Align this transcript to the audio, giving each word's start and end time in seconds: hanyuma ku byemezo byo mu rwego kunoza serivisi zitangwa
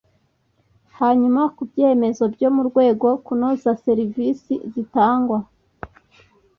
hanyuma 0.99 1.41
ku 1.55 1.61
byemezo 1.69 2.23
byo 2.35 2.49
mu 2.55 2.61
rwego 2.69 3.07
kunoza 3.25 3.69
serivisi 3.85 4.53
zitangwa 4.71 5.37